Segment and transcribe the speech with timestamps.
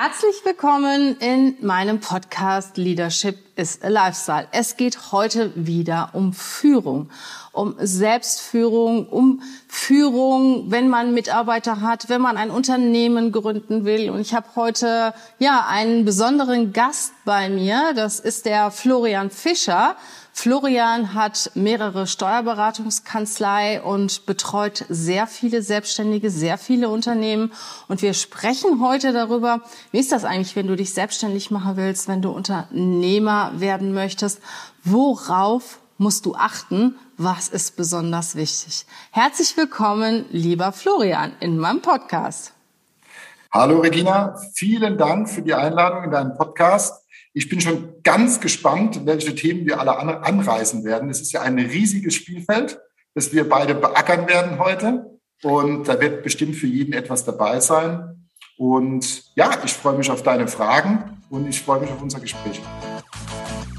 [0.00, 4.46] Herzlich willkommen in meinem Podcast Leadership is a Lifestyle.
[4.52, 7.10] Es geht heute wieder um Führung,
[7.52, 14.10] um Selbstführung, um Führung, wenn man Mitarbeiter hat, wenn man ein Unternehmen gründen will.
[14.10, 17.92] Und ich habe heute ja einen besonderen Gast bei mir.
[17.96, 19.96] Das ist der Florian Fischer.
[20.40, 27.50] Florian hat mehrere Steuerberatungskanzlei und betreut sehr viele Selbstständige, sehr viele Unternehmen.
[27.88, 32.06] Und wir sprechen heute darüber, wie ist das eigentlich, wenn du dich selbstständig machen willst,
[32.06, 34.40] wenn du Unternehmer werden möchtest?
[34.84, 36.96] Worauf musst du achten?
[37.16, 38.86] Was ist besonders wichtig?
[39.10, 42.52] Herzlich willkommen, lieber Florian, in meinem Podcast.
[43.52, 47.04] Hallo Regina, vielen Dank für die Einladung in deinen Podcast.
[47.32, 51.08] Ich bin schon ganz gespannt, welche Themen wir alle anreißen werden.
[51.08, 52.78] Es ist ja ein riesiges Spielfeld,
[53.14, 55.18] das wir beide beackern werden heute.
[55.42, 58.26] Und da wird bestimmt für jeden etwas dabei sein.
[58.56, 62.60] Und ja, ich freue mich auf deine Fragen und ich freue mich auf unser Gespräch.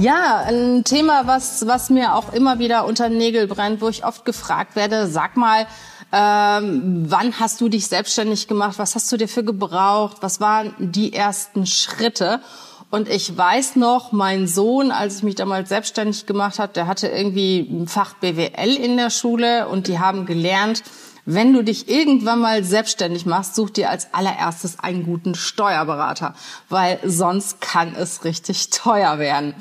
[0.00, 4.24] Ja, ein Thema, was, was mir auch immer wieder unter Nägel brennt, wo ich oft
[4.24, 5.66] gefragt werde, sag mal,
[6.12, 8.78] ähm, wann hast du dich selbstständig gemacht?
[8.78, 10.18] Was hast du dir für gebraucht?
[10.20, 12.40] Was waren die ersten Schritte?
[12.90, 17.08] Und ich weiß noch, mein Sohn, als ich mich damals selbstständig gemacht habe, der hatte
[17.08, 20.84] irgendwie ein Fach BWL in der Schule und die haben gelernt,
[21.30, 26.34] wenn du dich irgendwann mal selbstständig machst, such dir als allererstes einen guten Steuerberater,
[26.70, 29.54] weil sonst kann es richtig teuer werden.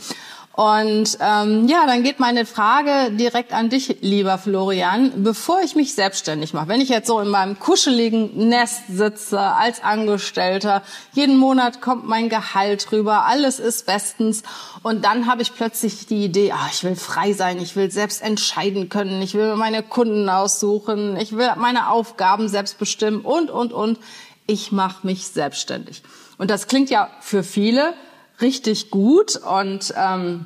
[0.57, 5.23] Und ähm, ja, dann geht meine Frage direkt an dich, lieber Florian.
[5.23, 9.83] Bevor ich mich selbstständig mache, wenn ich jetzt so in meinem kuscheligen Nest sitze als
[9.83, 10.81] Angestellter,
[11.13, 14.41] jeden Monat kommt mein Gehalt rüber, alles ist bestens
[14.81, 18.23] und dann habe ich plötzlich die Idee, ah, ich will frei sein, ich will selbst
[18.23, 23.73] entscheiden können, ich will meine Kunden aussuchen, ich will meine Aufgaben selbst bestimmen und, und,
[23.73, 23.99] und.
[24.47, 26.01] Ich mache mich selbstständig.
[26.39, 27.93] Und das klingt ja für viele
[28.41, 30.45] richtig gut und ähm,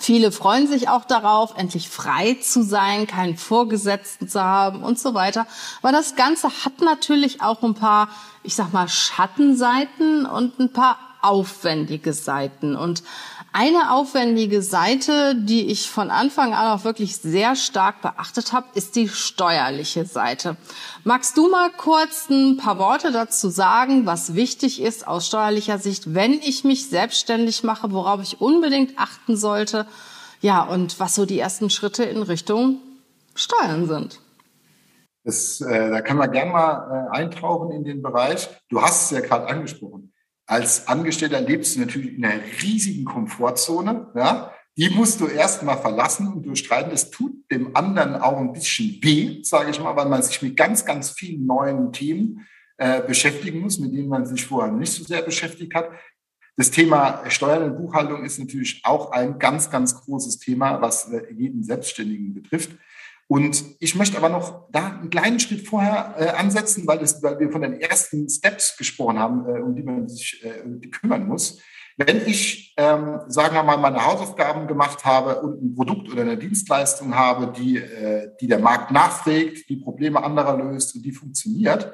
[0.00, 5.14] viele freuen sich auch darauf, endlich frei zu sein, keinen Vorgesetzten zu haben und so
[5.14, 5.46] weiter.
[5.82, 8.08] Aber das Ganze hat natürlich auch ein paar,
[8.42, 12.76] ich sag mal, Schattenseiten und ein paar aufwendige Seiten.
[12.76, 13.02] Und
[13.52, 18.96] eine aufwendige Seite, die ich von Anfang an auch wirklich sehr stark beachtet habe, ist
[18.96, 20.56] die steuerliche Seite.
[21.04, 26.14] Magst du mal kurz ein paar Worte dazu sagen, was wichtig ist aus steuerlicher Sicht,
[26.14, 29.86] wenn ich mich selbstständig mache, worauf ich unbedingt achten sollte?
[30.40, 32.78] Ja, und was so die ersten Schritte in Richtung
[33.34, 34.20] Steuern sind.
[35.24, 38.48] Das, äh, da kann man gerne mal äh, eintauchen in den Bereich.
[38.68, 40.11] Du hast es ja gerade angesprochen
[40.52, 44.12] als Angestellter lebst du natürlich in einer riesigen Komfortzone.
[44.14, 44.52] Ja?
[44.76, 46.90] Die musst du erst mal verlassen und durchstreiten.
[46.90, 50.54] Das tut dem anderen auch ein bisschen weh, sage ich mal, weil man sich mit
[50.54, 52.46] ganz, ganz vielen neuen Themen
[52.76, 55.88] äh, beschäftigen muss, mit denen man sich vorher nicht so sehr beschäftigt hat.
[56.58, 61.32] Das Thema Steuern und Buchhaltung ist natürlich auch ein ganz, ganz großes Thema, was äh,
[61.32, 62.72] jeden Selbstständigen betrifft.
[63.32, 67.40] Und ich möchte aber noch da einen kleinen Schritt vorher äh, ansetzen, weil, das, weil
[67.40, 71.58] wir von den ersten Steps gesprochen haben, äh, um die man sich äh, kümmern muss.
[71.96, 76.36] Wenn ich, ähm, sagen wir mal, meine Hausaufgaben gemacht habe und ein Produkt oder eine
[76.36, 81.90] Dienstleistung habe, die, äh, die der Markt nachfragt, die Probleme anderer löst und die funktioniert,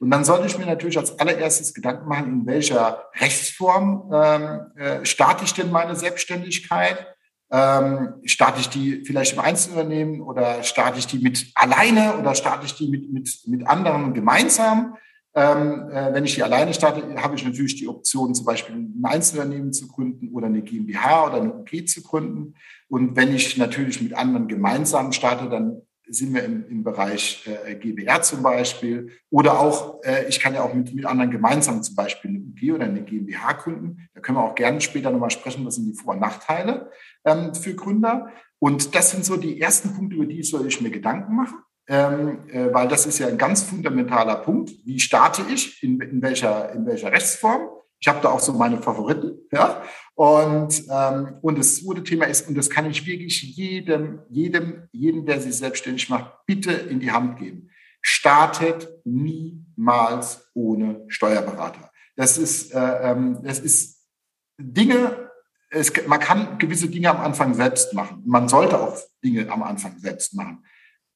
[0.00, 5.04] und dann sollte ich mir natürlich als allererstes Gedanken machen, in welcher Rechtsform ähm, äh,
[5.04, 7.17] starte ich denn meine Selbstständigkeit?
[7.50, 12.66] Ähm, starte ich die vielleicht im Einzelunternehmen oder starte ich die mit alleine oder starte
[12.66, 14.96] ich die mit, mit, mit anderen gemeinsam?
[15.34, 19.00] Ähm, äh, wenn ich die alleine starte, habe ich natürlich die Option, zum Beispiel ein
[19.02, 22.54] Einzelunternehmen zu gründen oder eine GmbH oder eine UG zu gründen.
[22.88, 27.74] Und wenn ich natürlich mit anderen gemeinsam starte, dann sind wir im, im Bereich äh,
[27.74, 29.10] GBR zum Beispiel.
[29.30, 32.74] Oder auch, äh, ich kann ja auch mit, mit anderen gemeinsam zum Beispiel eine UG
[32.74, 34.08] oder eine GmbH gründen.
[34.14, 36.90] Da können wir auch gerne später nochmal sprechen, was sind die Vor- und Nachteile
[37.28, 38.30] ähm, für Gründer.
[38.58, 41.58] Und das sind so die ersten Punkte, über die soll ich mir Gedanken machen.
[41.90, 44.72] Ähm, äh, weil das ist ja ein ganz fundamentaler Punkt.
[44.84, 45.82] Wie starte ich?
[45.82, 47.62] In, in, welcher, in welcher Rechtsform?
[48.00, 49.82] Ich habe da auch so meine Favoriten, ja.
[50.14, 55.24] Und, ähm, und das zweite Thema ist, und das kann ich wirklich jedem, jedem, jedem,
[55.24, 57.70] der sich selbstständig macht, bitte in die Hand geben.
[58.02, 61.90] Startet niemals ohne Steuerberater.
[62.16, 64.04] Das ist, äh, ähm, das ist
[64.58, 65.27] Dinge,
[65.70, 68.22] es, man kann gewisse Dinge am Anfang selbst machen.
[68.24, 70.64] Man sollte auch Dinge am Anfang selbst machen.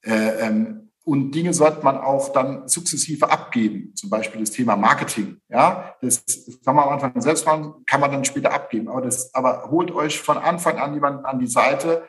[0.05, 3.93] Äh, ähm, und Dinge sollte man auch dann sukzessive abgeben.
[3.97, 5.39] Zum Beispiel das Thema Marketing.
[5.49, 6.23] Ja, das,
[6.65, 8.89] kann man am Anfang selbst machen, kann man dann später abgeben.
[8.89, 12.07] Aber das, aber holt euch von Anfang an jemanden an die Seite,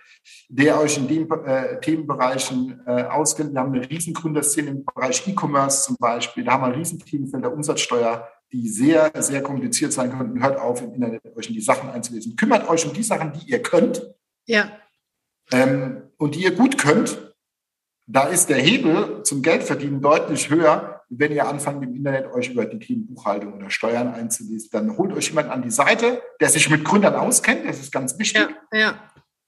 [0.47, 3.53] der euch in den äh, Themenbereichen äh, auskennt.
[3.53, 6.43] Wir haben eine riesen Gründerszene im Bereich E-Commerce zum Beispiel.
[6.43, 10.41] Da haben wir ein riesen Themenfeld der Umsatzsteuer, die sehr, sehr kompliziert sein könnten.
[10.41, 12.35] Hört auf, im Internet euch in die Sachen einzulesen.
[12.35, 14.13] Kümmert euch um die Sachen, die ihr könnt.
[14.45, 14.71] Ja.
[15.51, 17.33] Ähm, und die ihr gut könnt
[18.07, 22.65] da ist der Hebel zum Geldverdienen deutlich höher, wenn ihr anfangt im Internet euch über
[22.65, 24.69] die Themen Buchhaltung oder Steuern einzulesen.
[24.71, 28.17] Dann holt euch jemand an die Seite, der sich mit Gründern auskennt, das ist ganz
[28.19, 28.47] wichtig.
[28.73, 28.93] Ja, ja.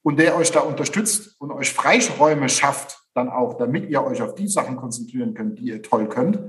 [0.04, 4.36] Und der euch da unterstützt und euch Freiräume schafft, dann auch, damit ihr euch auf
[4.36, 6.40] die Sachen konzentrieren könnt, die ihr toll könnt.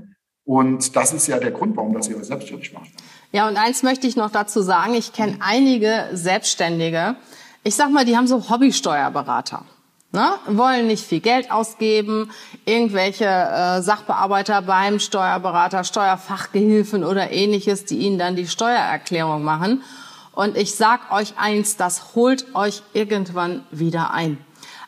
[0.47, 2.89] Und das ist ja der Grund, warum das ihr selbstständig macht.
[3.33, 4.93] Ja, und eins möchte ich noch dazu sagen.
[4.93, 7.17] Ich kenne einige Selbstständige.
[7.63, 9.65] Ich sag mal, die haben so Hobbysteuerberater.
[10.13, 10.29] Ne?
[10.47, 12.31] Wollen nicht viel Geld ausgeben,
[12.63, 19.83] irgendwelche äh, Sachbearbeiter beim Steuerberater, Steuerfachgehilfen oder ähnliches, die ihnen dann die Steuererklärung machen.
[20.31, 24.37] Und ich sag euch eins, das holt euch irgendwann wieder ein.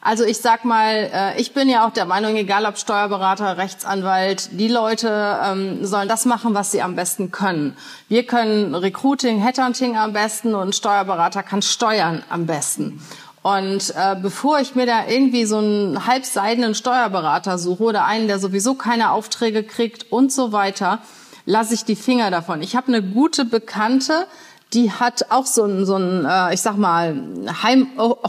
[0.02, 4.50] Also ich sag mal, äh, ich bin ja auch der Meinung, egal ob Steuerberater, Rechtsanwalt,
[4.54, 7.76] die Leute ähm, sollen das machen, was sie am besten können.
[8.08, 13.02] Wir können Recruiting, Headhunting am besten und Steuerberater kann Steuern am besten.
[13.42, 18.40] Und äh, bevor ich mir da irgendwie so einen halbseidenen Steuerberater suche oder einen, der
[18.40, 21.00] sowieso keine Aufträge kriegt und so weiter,
[21.46, 22.62] lasse ich die Finger davon.
[22.62, 24.28] Ich habe eine gute Bekannte,
[24.74, 27.16] die hat auch so einen, so einen äh, ich sag mal,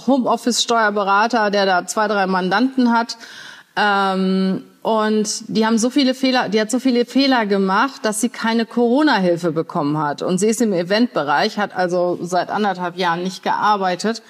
[0.07, 3.19] Homeoffice-Steuerberater, der da zwei, drei Mandanten hat.
[3.77, 8.31] Ähm, und die haben so viele Fehler, die hat so viele Fehler gemacht, dass sie
[8.31, 10.23] keine Corona-Hilfe bekommen hat.
[10.23, 14.23] Und sie ist im Eventbereich, hat also seit anderthalb Jahren nicht gearbeitet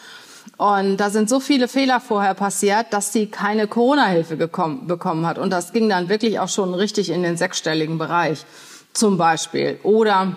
[0.61, 5.39] und da sind so viele Fehler vorher passiert, dass sie keine Corona-Hilfe bekommen hat.
[5.39, 8.45] Und das ging dann wirklich auch schon richtig in den sechsstelligen Bereich
[8.93, 9.81] zum Beispiel.
[9.85, 10.37] Oder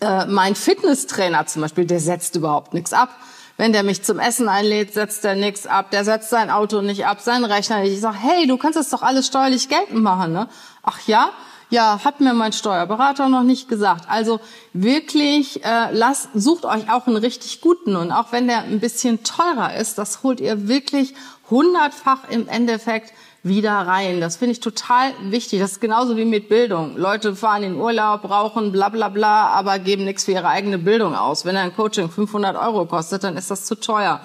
[0.00, 3.10] äh, mein Fitnesstrainer zum Beispiel, der setzt überhaupt nichts ab.
[3.56, 5.90] Wenn der mich zum Essen einlädt, setzt er nichts ab.
[5.90, 7.92] Der setzt sein Auto nicht ab, seinen Rechner nicht.
[7.92, 10.32] Ich sage, hey, du kannst das doch alles steuerlich geltend machen.
[10.32, 10.48] Ne?
[10.82, 11.30] Ach ja?
[11.68, 14.06] Ja, hat mir mein Steuerberater noch nicht gesagt.
[14.08, 14.40] Also
[14.72, 17.96] wirklich, äh, lasst, sucht euch auch einen richtig guten.
[17.96, 21.14] Und auch wenn der ein bisschen teurer ist, das holt ihr wirklich
[21.50, 24.20] hundertfach im Endeffekt wieder rein.
[24.20, 25.60] Das finde ich total wichtig.
[25.60, 26.96] Das ist genauso wie mit Bildung.
[26.96, 31.14] Leute fahren in Urlaub, brauchen bla bla bla, aber geben nichts für ihre eigene Bildung
[31.14, 31.44] aus.
[31.44, 34.20] Wenn ein Coaching 500 Euro kostet, dann ist das zu teuer.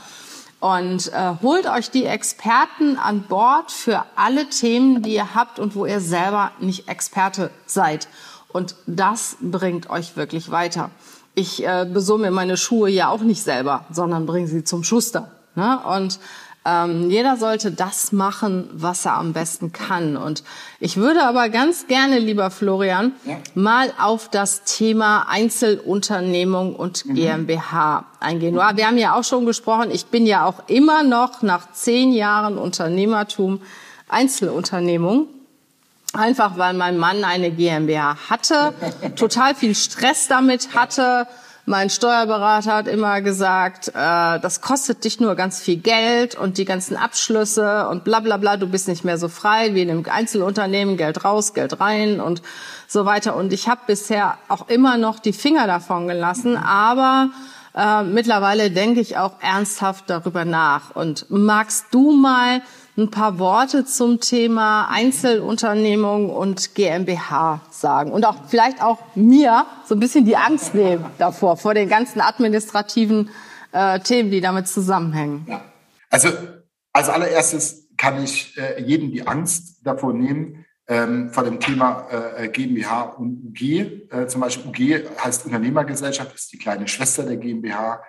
[0.59, 5.75] Und äh, holt euch die Experten an Bord für alle Themen, die ihr habt und
[5.75, 8.07] wo ihr selber nicht Experte seid.
[8.47, 10.89] Und das bringt euch wirklich weiter.
[11.35, 15.31] Ich äh, besumme meine Schuhe ja auch nicht selber, sondern bringe sie zum Schuster.
[15.55, 15.79] Ne?
[15.79, 16.19] Und
[16.65, 20.17] ähm, jeder sollte das machen, was er am besten kann.
[20.17, 20.43] Und
[20.79, 23.37] ich würde aber ganz gerne, lieber Florian, ja.
[23.53, 27.13] mal auf das Thema Einzelunternehmung und mhm.
[27.13, 28.55] GmbH eingehen.
[28.55, 28.77] Mhm.
[28.77, 32.57] Wir haben ja auch schon gesprochen, ich bin ja auch immer noch nach zehn Jahren
[32.57, 33.61] Unternehmertum
[34.09, 35.27] Einzelunternehmung.
[36.13, 38.73] Einfach weil mein Mann eine GmbH hatte,
[39.15, 41.27] total viel Stress damit hatte
[41.65, 46.65] mein Steuerberater hat immer gesagt, äh, das kostet dich nur ganz viel Geld und die
[46.65, 50.05] ganzen Abschlüsse und bla bla bla, du bist nicht mehr so frei wie in einem
[50.07, 52.43] Einzelunternehmen, Geld raus, Geld rein und
[52.87, 53.35] so weiter.
[53.35, 57.29] Und ich habe bisher auch immer noch die Finger davon gelassen, aber
[57.75, 60.95] äh, mittlerweile denke ich auch ernsthaft darüber nach.
[60.95, 62.61] Und magst du mal
[62.97, 69.95] ein paar Worte zum Thema Einzelunternehmung und GmbH sagen und auch vielleicht auch mir so
[69.95, 73.29] ein bisschen die Angst nehmen davor, vor den ganzen administrativen
[73.73, 75.45] äh, Themen, die damit zusammenhängen.
[75.49, 75.61] Ja.
[76.09, 76.29] Also
[76.93, 82.47] als allererstes kann ich äh, jedem die Angst davor nehmen, ähm, vor dem Thema äh,
[82.47, 83.61] GmbH und UG.
[84.11, 88.01] Äh, zum Beispiel UG heißt Unternehmergesellschaft, ist die kleine Schwester der GmbH.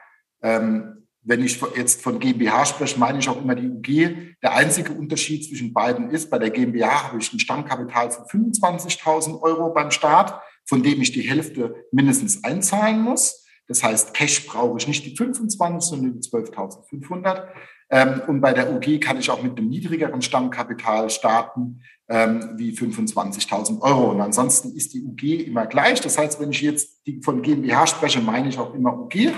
[0.43, 4.17] Ähm, wenn ich jetzt von GmbH spreche, meine ich auch immer die UG.
[4.43, 9.43] Der einzige Unterschied zwischen beiden ist, bei der GmbH habe ich ein Stammkapital von 25.000
[9.43, 13.45] Euro beim Start, von dem ich die Hälfte mindestens einzahlen muss.
[13.67, 17.49] Das heißt, Cash brauche ich nicht die 25, sondern die 12.500.
[17.91, 22.71] Ähm, und bei der UG kann ich auch mit einem niedrigeren Stammkapital starten, ähm, wie
[22.71, 24.13] 25.000 Euro.
[24.13, 26.01] Und ansonsten ist die UG immer gleich.
[26.01, 29.33] Das heißt, wenn ich jetzt von GmbH spreche, meine ich auch immer UG.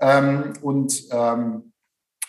[0.00, 1.72] Ähm, und ähm,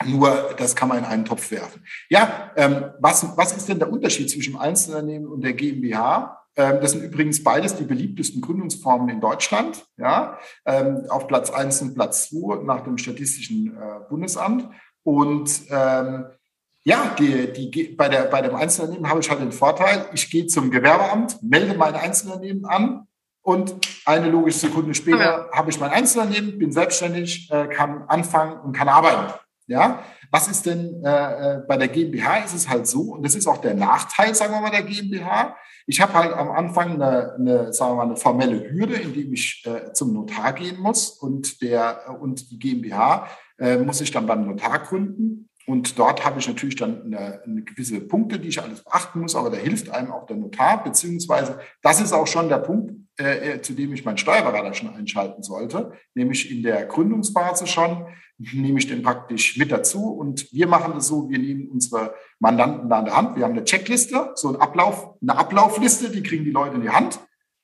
[0.06, 1.84] nur das kann man in einen Topf werfen.
[2.10, 6.44] Ja, ähm, was, was ist denn der Unterschied zwischen dem Einzelunternehmen und der GmbH?
[6.56, 9.86] Ähm, das sind übrigens beides die beliebtesten Gründungsformen in Deutschland.
[9.98, 14.70] Ja, ähm, auf Platz eins und Platz zwei nach dem Statistischen äh, Bundesamt.
[15.04, 16.26] Und ähm,
[16.84, 20.48] ja, die, die, bei, der, bei dem Einzelunternehmen habe ich halt den Vorteil, ich gehe
[20.48, 23.07] zum Gewerbeamt, melde mein Einzelunternehmen an
[23.48, 25.50] und eine logische Sekunde später ja.
[25.54, 29.34] habe ich mein Einzelunternehmen, bin selbstständig, äh, kann anfangen und kann arbeiten.
[29.68, 32.40] Ja, was ist denn äh, äh bei der GmbH?
[32.40, 35.56] Ist es halt so, und das ist auch der Nachteil, sagen wir mal, der GmbH.
[35.86, 39.64] Ich habe halt am Anfang eine, eine, sagen wir mal, eine formelle Hürde, indem ich
[39.66, 44.46] äh, zum Notar gehen muss und der und die GmbH äh, muss ich dann beim
[44.46, 45.48] Notar gründen.
[45.66, 49.36] Und dort habe ich natürlich dann eine, eine, gewisse Punkte, die ich alles beachten muss,
[49.36, 53.54] aber da hilft einem auch der Notar, beziehungsweise das ist auch schon der Punkt, äh,
[53.54, 58.06] äh zu dem ich meinen Steuerberater schon einschalten sollte, nämlich in der Gründungsphase schon,
[58.38, 62.90] nehme ich den praktisch mit dazu und wir machen das so, wir nehmen unsere Mandanten
[62.90, 66.44] da an der Hand, wir haben eine Checkliste, so ein Ablauf, eine Ablaufliste, die kriegen
[66.44, 67.20] die Leute in die Hand.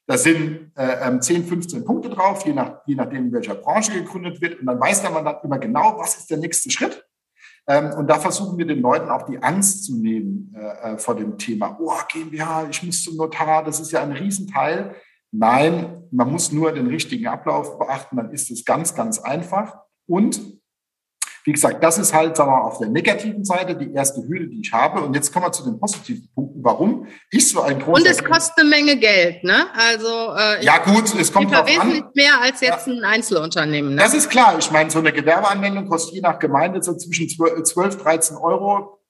[0.05, 3.93] Da sind äh, 10, ähm, 15 Punkte drauf, je, nach, je nachdem, in welcher Branche
[3.93, 4.59] gegründet wird.
[4.59, 7.05] Und dann weiß der Mandant immer genau, was ist der nächste Schritt.
[7.67, 11.15] Ähm, und da versuchen wir den Leuten auch die Angst zu nehmen äh, äh, vor
[11.15, 11.77] dem Thema.
[11.79, 14.95] Oh, GmbH, ich muss zum Notar, das ist ja ein Riesenteil.
[15.35, 19.75] Nein, man muss nur den richtigen Ablauf beachten, dann ist es ganz, ganz einfach.
[20.05, 20.39] Und
[21.43, 24.47] wie gesagt, das ist halt, sagen wir mal, auf der negativen Seite die erste Hürde,
[24.47, 25.01] die ich habe.
[25.01, 28.01] Und jetzt kommen wir zu den positiven Punkten, warum ich so ein großer...
[28.01, 29.65] Und es kostet eine Menge Geld, ne?
[29.73, 32.05] Also äh, Ja gut, es kommt drauf an.
[32.13, 32.93] mehr als jetzt ja.
[32.93, 33.95] ein Einzelunternehmen.
[33.95, 34.01] Ne?
[34.01, 34.55] Das ist klar.
[34.57, 39.02] Ich meine, so eine Gewerbeanmeldung kostet je nach Gemeinde so zwischen 12, 13 Euro.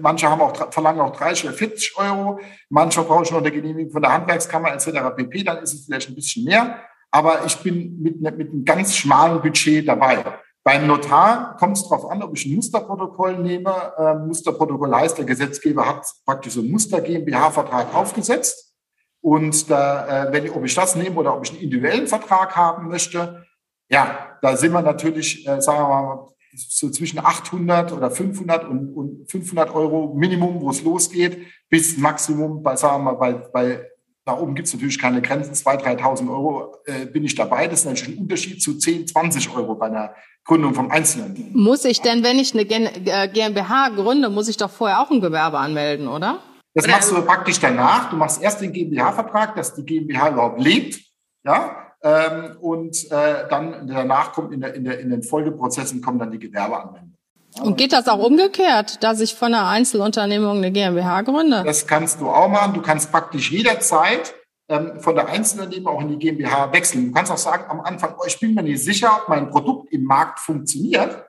[0.00, 2.40] Manche haben auch, verlangen auch 30 oder 40 Euro.
[2.68, 5.14] Manche brauchen noch eine Genehmigung von der Handwerkskammer etc.
[5.16, 5.44] pp.
[5.44, 6.78] Dann ist es vielleicht ein bisschen mehr.
[7.10, 10.24] Aber ich bin mit, mit einem ganz schmalen Budget dabei.
[10.64, 13.92] Beim Notar kommt es darauf an, ob ich ein Musterprotokoll nehme.
[13.98, 18.72] Ähm, Musterprotokoll heißt, der Gesetzgeber hat praktisch so einen Muster GmbH-Vertrag aufgesetzt.
[19.20, 22.88] Und da, äh, wenn ob ich das nehme oder ob ich einen individuellen Vertrag haben
[22.88, 23.44] möchte,
[23.88, 28.92] ja, da sind wir natürlich, äh, sagen wir mal, so zwischen 800 oder 500 und,
[28.94, 33.86] und 500 Euro Minimum, wo es losgeht, bis Maximum bei, sagen wir mal, bei, bei
[34.24, 35.52] da oben gibt es natürlich keine Grenzen.
[35.54, 37.66] 2.000, 3.000 Euro äh, bin ich dabei.
[37.66, 41.50] Das ist natürlich ein Unterschied zu 10, 20 Euro bei einer Gründung vom Einzelnen.
[41.54, 45.20] Muss ich denn, wenn ich eine GmbH äh, gründe, muss ich doch vorher auch ein
[45.20, 46.40] Gewerbe anmelden, oder?
[46.74, 48.10] Das machst du praktisch danach.
[48.10, 51.00] Du machst erst den GmbH-Vertrag, dass die GmbH überhaupt lebt.
[51.44, 56.18] Ja, ähm, und äh, dann danach kommt in, der, in, der, in den Folgeprozessen kommen
[56.18, 57.16] dann die Gewerbeanmeldungen.
[57.60, 61.62] Und geht das auch umgekehrt, dass ich von einer Einzelunternehmung eine GmbH gründe?
[61.64, 62.72] Das kannst du auch machen.
[62.72, 64.34] Du kannst praktisch jederzeit
[64.68, 67.08] ähm, von der Einzelunternehmung auch in die GmbH wechseln.
[67.08, 69.92] Du kannst auch sagen am Anfang, oh, ich bin mir nicht sicher, ob mein Produkt
[69.92, 71.26] im Markt funktioniert.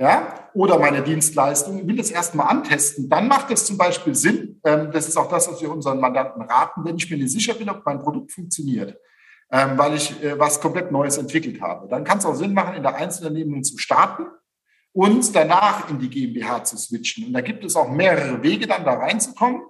[0.00, 4.60] Ja, oder meine Dienstleistung, ich will das erstmal antesten, dann macht es zum Beispiel Sinn,
[4.64, 7.54] ähm, das ist auch das, was wir unseren Mandanten raten, wenn ich mir nicht sicher
[7.54, 8.98] bin, ob mein Produkt funktioniert,
[9.52, 11.86] ähm, weil ich äh, was komplett Neues entwickelt habe.
[11.88, 14.24] Dann kann es auch Sinn machen, in der Einzelunternehmung zu starten
[14.92, 17.26] und danach in die GmbH zu switchen.
[17.26, 19.62] Und da gibt es auch mehrere Wege, dann da reinzukommen.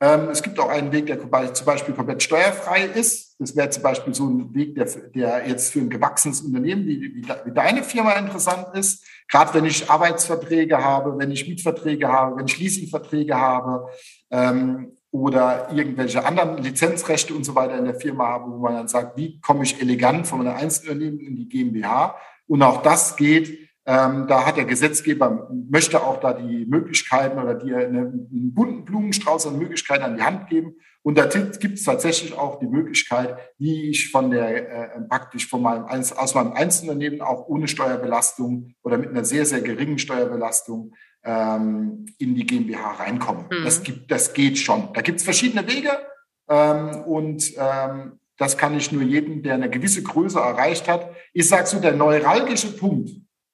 [0.00, 1.20] Ähm, es gibt auch einen Weg, der
[1.54, 3.36] zum Beispiel komplett steuerfrei ist.
[3.40, 7.00] Das wäre zum Beispiel so ein Weg, der, der jetzt für ein gewachsenes Unternehmen wie,
[7.00, 9.04] wie, wie deine Firma interessant ist.
[9.28, 13.88] Gerade wenn ich Arbeitsverträge habe, wenn ich Mietverträge habe, wenn ich Leasingverträge habe
[14.30, 18.88] ähm, oder irgendwelche anderen Lizenzrechte und so weiter in der Firma habe, wo man dann
[18.88, 22.16] sagt, wie komme ich elegant von einem Einzelunternehmen in die GmbH?
[22.46, 27.54] Und auch das geht ähm, da hat der Gesetzgeber, möchte auch da die Möglichkeiten oder
[27.54, 30.74] dir einen, einen bunten Blumenstrauß an Möglichkeiten an die Hand geben.
[31.00, 35.62] Und da gibt es tatsächlich auch die Möglichkeit, wie ich von der äh, praktisch von
[35.62, 40.92] meinem aus meinem Einzelunternehmen auch ohne Steuerbelastung oder mit einer sehr, sehr geringen Steuerbelastung
[41.28, 43.44] ähm, in die GmbH reinkomme.
[43.50, 43.64] Mhm.
[43.64, 44.92] Das, gibt, das geht schon.
[44.94, 45.90] Da gibt es verschiedene Wege
[46.48, 51.10] ähm, und ähm, das kann ich nur jedem, der eine gewisse Größe erreicht hat.
[51.34, 53.10] Ich sage so, der neuralgische Punkt,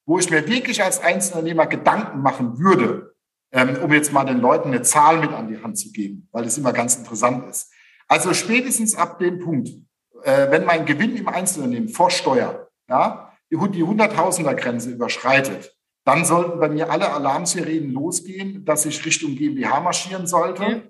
[0.06, 3.14] wo ich mir wirklich als Einzelunternehmer Gedanken machen würde,
[3.50, 6.44] ähm, um jetzt mal den Leuten eine Zahl mit an die Hand zu geben, weil
[6.44, 7.72] das immer ganz interessant ist.
[8.06, 9.70] Also spätestens ab dem Punkt,
[10.22, 16.24] äh, wenn mein Gewinn im Einzelunternehmen vor Steuer ja, die, die 100.000er Grenze überschreitet, dann
[16.24, 20.82] sollten bei mir alle Alarmsirenen losgehen, dass ich Richtung GmbH marschieren sollte, mhm.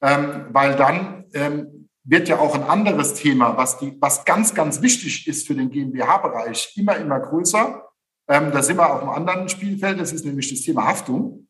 [0.00, 4.82] ähm, weil dann ähm, wird ja auch ein anderes Thema, was, die, was ganz, ganz
[4.82, 7.88] wichtig ist für den GmbH-Bereich, immer, immer größer.
[8.28, 11.48] Ähm, da sind wir auf einem anderen Spielfeld, das ist nämlich das Thema Haftung.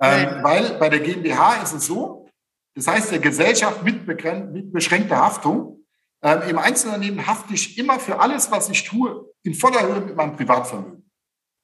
[0.00, 2.28] Ähm, weil bei der GmbH ist es so,
[2.74, 5.84] das heißt, der Gesellschaft mit, mit beschränkter Haftung.
[6.22, 10.16] Ähm, Im Einzelunternehmen hafte ich immer für alles, was ich tue, in voller Höhe mit
[10.16, 11.07] meinem Privatvermögen.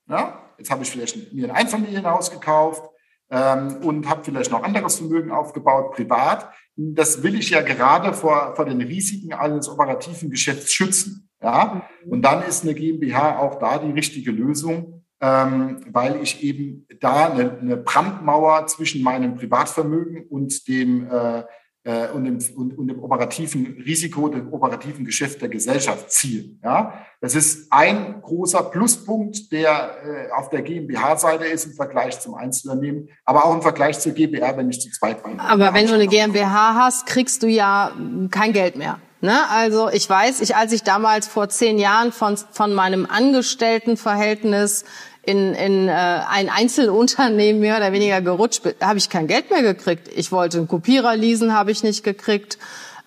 [0.09, 0.41] Ja?
[0.59, 2.89] Jetzt habe ich vielleicht mir ein Einfamilienhaus gekauft,
[3.31, 6.51] ähm, und habe vielleicht noch anderes Vermögen aufgebaut, privat.
[6.77, 11.29] Das will ich ja gerade vor, vor den Risiken eines operativen Geschäfts schützen.
[11.43, 11.83] Ja?
[12.05, 12.13] Mhm.
[12.13, 17.31] Und dann ist eine GmbH auch da die richtige Lösung, ähm, weil ich eben da
[17.31, 21.45] eine, eine Brandmauer zwischen meinem Privatvermögen und dem äh,
[21.85, 26.59] äh, und, dem, und, und dem operativen Risiko, dem operativen Geschäft der Gesellschaft zielen.
[26.65, 26.95] Ja?
[27.21, 33.09] Das ist ein großer Pluspunkt, der äh, auf der GmbH-Seite ist im Vergleich zum Einzelunternehmen,
[33.25, 35.39] aber auch im Vergleich zur GbR, wenn ich zu zweit bin.
[35.39, 37.93] Aber wenn du eine GmbH hast, kriegst du ja
[38.31, 38.99] kein Geld mehr.
[39.21, 39.39] Ne?
[39.51, 44.85] Also ich weiß, ich, als ich damals vor zehn Jahren von, von meinem Angestelltenverhältnis
[45.27, 50.09] in, in äh, ein Einzelunternehmen mehr oder weniger gerutscht habe ich kein Geld mehr gekriegt.
[50.15, 52.59] Ich wollte einen Kopierer leasen, habe ich nicht gekriegt.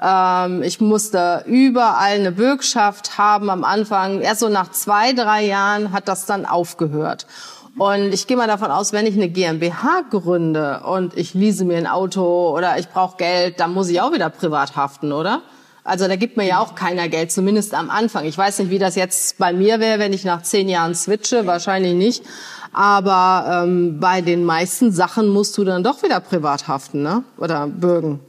[0.01, 4.21] Ähm, ich musste überall eine Bürgschaft haben am Anfang.
[4.21, 7.25] Erst so nach zwei, drei Jahren hat das dann aufgehört.
[7.77, 11.77] Und ich gehe mal davon aus, wenn ich eine GmbH gründe und ich lease mir
[11.77, 15.43] ein Auto oder ich brauche Geld, dann muss ich auch wieder privat haften, oder?
[15.87, 18.25] Also da gibt mir ja auch keiner Geld, zumindest am Anfang.
[18.25, 21.45] Ich weiß nicht, wie das jetzt bei mir wäre, wenn ich nach zehn Jahren switche,
[21.45, 22.23] wahrscheinlich nicht.
[22.73, 27.23] Aber ähm, bei den meisten Sachen musst du dann doch wieder privat haften, ne?
[27.37, 28.19] Oder bürgen.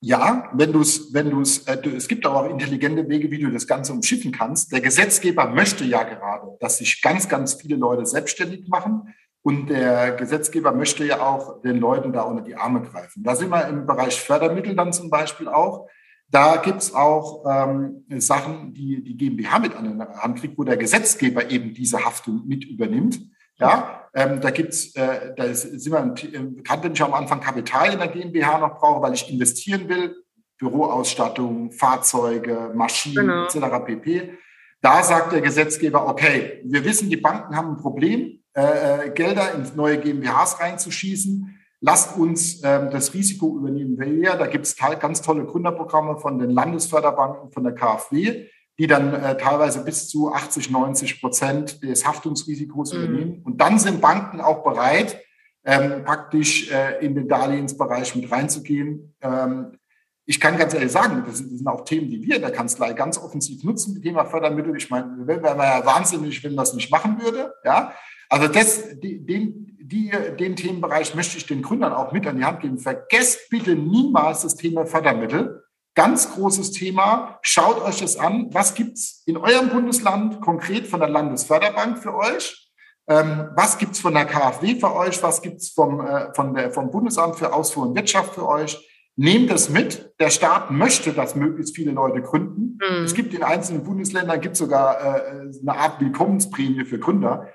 [0.00, 3.42] Ja, wenn du es, wenn du es, äh, es gibt aber auch intelligente Wege, wie
[3.42, 4.70] du das Ganze umschiffen kannst.
[4.70, 9.12] Der Gesetzgeber möchte ja gerade, dass sich ganz, ganz viele Leute selbstständig machen.
[9.42, 13.24] Und der Gesetzgeber möchte ja auch den Leuten da unter die Arme greifen.
[13.24, 15.88] Da sind wir im Bereich Fördermittel dann zum Beispiel auch.
[16.30, 20.76] Da gibt's auch ähm, Sachen, die die GmbH mit an der Hand kriegt, wo der
[20.76, 23.20] Gesetzgeber eben diese Haftung mit übernimmt.
[23.58, 27.98] Ja, ähm, da gibt's, äh, da sind wir bekannt, wenn ich am Anfang Kapital in
[27.98, 30.14] der GmbH noch brauche, weil ich investieren will,
[30.58, 33.44] Büroausstattung, Fahrzeuge, Maschinen genau.
[33.44, 33.84] etc.
[33.84, 34.38] pp.
[34.80, 39.54] Da sagt der Gesetzgeber, okay, wir wissen, die Banken haben ein Problem, äh, äh Gelder
[39.54, 44.34] in neue GmbHs reinzuschießen lasst uns ähm, das Risiko übernehmen wir.
[44.34, 48.46] Da gibt es ganz tolle Gründerprogramme von den Landesförderbanken, von der KfW,
[48.78, 52.98] die dann äh, teilweise bis zu 80, 90 Prozent des Haftungsrisikos mhm.
[53.02, 53.42] übernehmen.
[53.44, 55.20] Und dann sind Banken auch bereit,
[55.64, 59.14] ähm, praktisch äh, in den Darlehensbereich mit reinzugehen.
[59.20, 59.78] Ähm,
[60.24, 62.52] ich kann ganz ehrlich sagen, das sind, das sind, auch Themen, die wir in der
[62.52, 64.76] Kanzlei ganz offensiv nutzen, das Thema Fördermittel.
[64.76, 67.54] Ich meine, wir wären ja wahnsinnig, wenn das nicht machen würde.
[67.64, 67.92] Ja,
[68.28, 72.60] also das, den, die, den Themenbereich möchte ich den Gründern auch mit an die Hand
[72.60, 72.78] geben.
[72.78, 75.64] Vergesst bitte niemals das Thema Fördermittel.
[75.94, 77.38] Ganz großes Thema.
[77.42, 78.48] Schaut euch das an.
[78.52, 82.70] Was gibt's in eurem Bundesland konkret von der Landesförderbank für euch?
[83.08, 85.22] Ähm, was gibt's von der KfW für euch?
[85.22, 88.86] Was gibt's vom, äh, von der, vom Bundesamt für Ausfuhr und Wirtschaft für euch?
[89.16, 90.12] Nehmt das mit.
[90.20, 92.78] Der Staat möchte, dass möglichst viele Leute gründen.
[92.78, 93.04] Mhm.
[93.04, 97.48] Es gibt in einzelnen Bundesländern gibt sogar äh, eine Art Willkommensprämie für Gründer.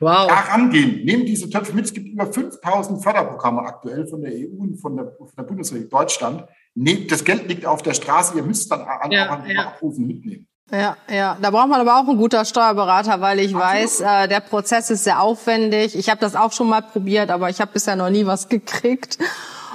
[0.00, 0.28] Wow.
[0.28, 1.86] Da rangehen, nehmen diese Töpfe mit.
[1.86, 5.90] Es gibt über 5000 Förderprogramme aktuell von der EU und von der, von der Bundesrepublik
[5.90, 6.44] Deutschland.
[6.74, 9.66] Nehmt, das Geld liegt auf der Straße, ihr müsst dann an, ja, auch an ja.
[9.66, 10.46] Abrufen mitnehmen.
[10.70, 13.64] Ja, ja, da braucht man aber auch einen guten Steuerberater, weil ich Absolut.
[13.64, 15.96] weiß, äh, der Prozess ist sehr aufwendig.
[15.96, 19.18] Ich habe das auch schon mal probiert, aber ich habe bisher noch nie was gekriegt.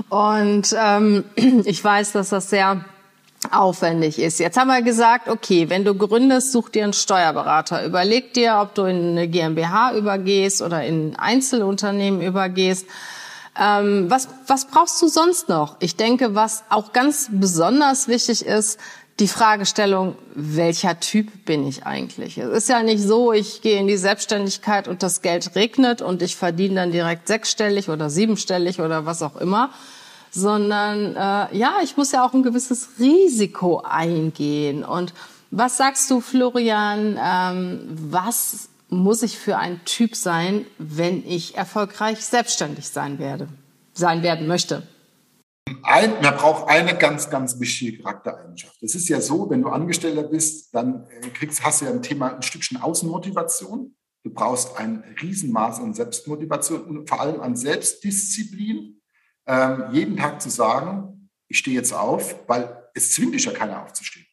[0.10, 1.26] Und ähm,
[1.66, 2.86] ich weiß, dass das sehr
[3.54, 4.40] aufwendig ist.
[4.40, 7.86] Jetzt haben wir gesagt, okay, wenn du gründest, such dir einen Steuerberater.
[7.86, 12.88] Überleg dir, ob du in eine GmbH übergehst oder in ein Einzelunternehmen übergehst.
[13.60, 15.78] Ähm, was, was brauchst du sonst noch?
[15.80, 18.80] Ich denke, was auch ganz besonders wichtig ist,
[19.20, 22.40] die Fragestellung, welcher Typ bin ich eigentlich?
[22.40, 26.24] Es ist ja nicht so, ich gehe in die Selbstständigkeit und das Geld regnet und
[26.24, 29.70] ich verdiene dann direkt sechsstellig oder siebenstellig oder was auch immer,
[30.34, 34.84] sondern äh, ja, ich muss ja auch ein gewisses Risiko eingehen.
[34.84, 35.14] Und
[35.52, 42.26] was sagst du, Florian, ähm, was muss ich für ein Typ sein, wenn ich erfolgreich
[42.26, 43.48] selbstständig sein werde,
[43.94, 44.88] sein werden möchte?
[45.84, 48.82] Ein, man braucht eine ganz, ganz wichtige Charaktereigenschaft.
[48.82, 52.02] Es ist ja so, wenn du Angestellter bist, dann äh, kriegst, hast du ja ein
[52.02, 53.96] Thema, ein Stückchen Außenmotivation.
[54.24, 59.00] Du brauchst ein Riesenmaß an Selbstmotivation und vor allem an Selbstdisziplin
[59.48, 63.84] ähm, jeden Tag zu sagen, ich stehe jetzt auf, weil es zwingt dich ja keiner
[63.84, 64.26] aufzustehen.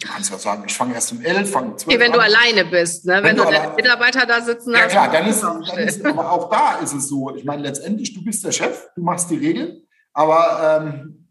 [0.00, 2.18] Du kannst ja sagen, ich fange erst um elf, fange um zwölf Wenn an.
[2.18, 3.14] du alleine bist, ne?
[3.14, 4.80] wenn, wenn du, du Mitarbeiter da sitzen hast.
[4.80, 7.34] Ja klar, dann ist, dann ist, aber auch da ist es so.
[7.34, 11.28] Ich meine, letztendlich, du bist der Chef, du machst die Regeln, aber ähm,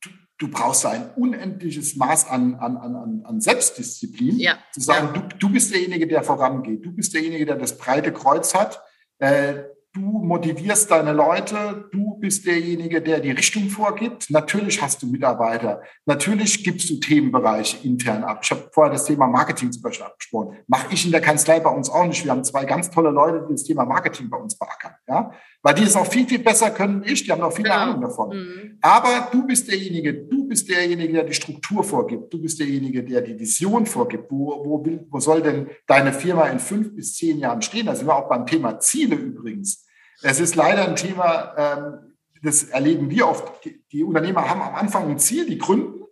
[0.00, 4.58] du, du, brauchst ein unendliches Maß an, an, an, an Selbstdisziplin, ja.
[4.72, 5.20] zu sagen, ja.
[5.20, 8.80] du, du bist derjenige, der vorangeht, du bist derjenige, der das breite Kreuz hat,
[9.18, 14.30] äh, du motivierst deine Leute, du bist derjenige, der die Richtung vorgibt.
[14.30, 15.82] Natürlich hast du Mitarbeiter.
[16.06, 18.40] Natürlich gibst du Themenbereiche intern ab.
[18.42, 20.56] Ich habe vorher das Thema Marketing zum Beispiel abgesprochen.
[20.66, 22.24] Mache ich in der Kanzlei bei uns auch nicht.
[22.24, 24.94] Wir haben zwei ganz tolle Leute, die das Thema Marketing bei uns beackern.
[25.06, 25.32] Ja?
[25.64, 27.24] Weil die es auch viel, viel besser können wie ich.
[27.24, 27.76] Die haben auch viel ja.
[27.76, 28.36] Ahnung davon.
[28.36, 28.78] Mhm.
[28.80, 32.32] Aber du bist derjenige, du bist derjenige, der die Struktur vorgibt.
[32.32, 34.30] Du bist derjenige, der die Vision vorgibt.
[34.30, 37.86] Wo, wo, wo soll denn deine Firma in fünf bis zehn Jahren stehen?
[37.86, 39.86] Da sind wir auch beim Thema Ziele übrigens.
[40.22, 43.64] Es ist leider ein Thema, ähm, das erleben wir oft.
[43.92, 46.02] Die, Unternehmer haben am Anfang ein Ziel, die gründen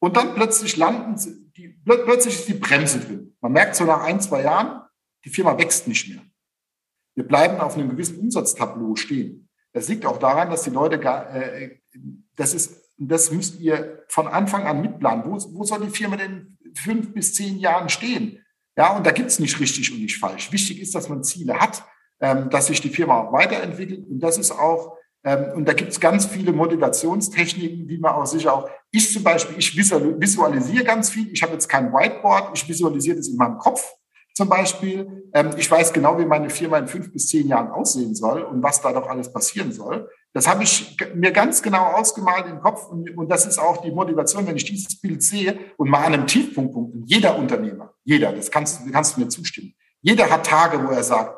[0.00, 3.36] und dann plötzlich landen, die, plötzlich ist die Bremse drin.
[3.40, 4.82] Man merkt so nach ein, zwei Jahren,
[5.24, 6.22] die Firma wächst nicht mehr.
[7.18, 9.48] Wir bleiben auf einem gewissen Umsatztableau stehen.
[9.72, 11.78] Das liegt auch daran, dass die Leute gar, äh,
[12.36, 15.24] das ist, das müsst ihr von Anfang an mitplanen.
[15.24, 18.44] Wo, wo soll die Firma denn fünf bis zehn Jahren stehen?
[18.76, 20.52] Ja, und da gibt es nicht richtig und nicht falsch.
[20.52, 21.84] Wichtig ist, dass man Ziele hat
[22.20, 24.06] ähm, dass sich die Firma auch weiterentwickelt.
[24.08, 28.26] Und das ist auch, ähm, und da gibt es ganz viele Motivationstechniken, die man auch
[28.26, 31.30] sicher auch, ich zum Beispiel, ich visualisiere ganz viel.
[31.32, 33.84] Ich habe jetzt kein Whiteboard, ich visualisiere das in meinem Kopf
[34.38, 35.30] zum Beispiel.
[35.34, 38.62] Ähm, ich weiß genau, wie meine Firma in fünf bis zehn Jahren aussehen soll und
[38.62, 40.08] was da doch alles passieren soll.
[40.32, 43.90] Das habe ich mir ganz genau ausgemalt im Kopf und, und, das ist auch die
[43.90, 46.72] Motivation, wenn ich dieses Bild sehe und mal an einem Tiefpunkt,
[47.06, 51.34] jeder Unternehmer, jeder, das kannst, kannst du mir zustimmen, jeder hat Tage, wo er sagt,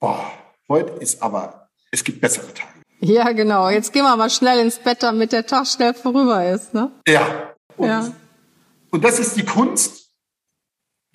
[0.00, 0.32] boah,
[0.70, 2.72] heute ist aber, es gibt bessere Tage.
[3.00, 3.68] Ja, genau.
[3.68, 6.72] Jetzt gehen wir mal schnell ins Bett, damit der Tag schnell vorüber ist.
[6.72, 6.90] Ne?
[7.06, 7.54] Ja.
[7.76, 8.10] Und, ja.
[8.90, 10.05] und das ist die Kunst,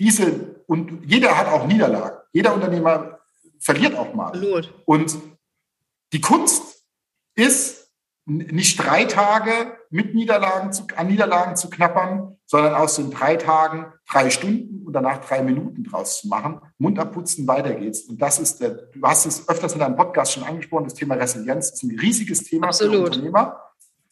[0.02, 2.18] diese, und jeder hat auch Niederlagen.
[2.34, 3.20] Jeder Unternehmer
[3.60, 4.30] verliert auch mal.
[4.30, 4.74] Absolut.
[4.86, 5.16] Und
[6.12, 6.88] die Kunst
[7.36, 7.82] ist,
[8.26, 13.94] nicht drei Tage mit Niederlagen zu, an Niederlagen zu knappern, sondern aus den drei Tagen
[14.10, 16.62] drei Stunden und danach drei Minuten draus zu machen.
[16.78, 18.02] Mund abputzen, weiter geht's.
[18.02, 21.16] Und das ist der, du hast es öfters in deinem Podcast schon angesprochen, das Thema
[21.16, 22.96] Resilienz ist ein riesiges Thema Absolut.
[22.96, 23.60] für Unternehmer.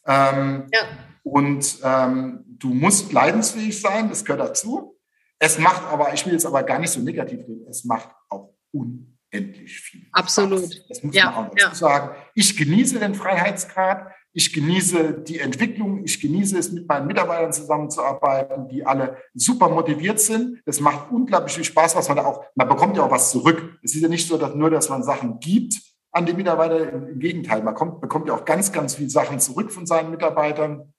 [0.06, 0.80] Ähm, ja.
[1.22, 4.99] Und ähm, du musst leidensfähig sein, das gehört dazu.
[5.42, 8.52] Es macht aber, ich will jetzt aber gar nicht so negativ reden, es macht auch
[8.72, 10.06] unendlich viel.
[10.12, 10.60] Absolut.
[10.60, 10.86] Spaß.
[10.88, 11.30] Das muss ja.
[11.30, 11.74] man auch dazu ja.
[11.74, 12.16] sagen.
[12.34, 14.12] Ich genieße den Freiheitsgrad.
[14.32, 20.20] Ich genieße die Entwicklung, ich genieße es, mit meinen Mitarbeitern zusammenzuarbeiten, die alle super motiviert
[20.20, 20.62] sind.
[20.66, 23.76] Das macht unglaublich viel Spaß, was man da auch, man bekommt ja auch was zurück.
[23.82, 25.74] Es ist ja nicht so, dass nur, dass man Sachen gibt
[26.12, 26.92] an die Mitarbeiter.
[26.92, 30.92] Im Gegenteil, man kommt, bekommt ja auch ganz, ganz viele Sachen zurück von seinen Mitarbeitern.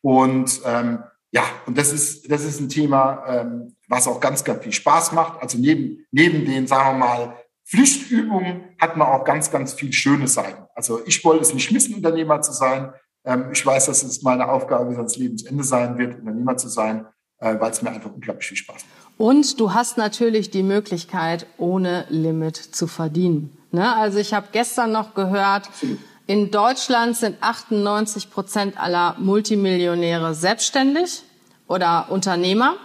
[0.00, 1.00] Und ähm,
[1.32, 5.12] ja, und das ist, das ist ein Thema, ähm, was auch ganz, ganz viel Spaß
[5.12, 5.40] macht.
[5.40, 10.26] Also neben, neben den, sagen wir mal, Pflichtübungen hat man auch ganz, ganz viel schöne
[10.26, 10.64] Seiten.
[10.74, 12.92] Also ich wollte es nicht missen, Unternehmer zu sein.
[13.24, 17.06] Ähm, ich weiß, dass es meine Aufgabe bis ans Lebensende sein wird, Unternehmer zu sein,
[17.38, 19.10] äh, weil es mir einfach unglaublich viel Spaß macht.
[19.16, 23.56] Und du hast natürlich die Möglichkeit, ohne Limit zu verdienen.
[23.70, 23.94] Ne?
[23.94, 25.98] Also ich habe gestern noch gehört, Absolut.
[26.30, 31.24] In Deutschland sind 98 Prozent aller Multimillionäre selbstständig
[31.66, 32.76] oder Unternehmer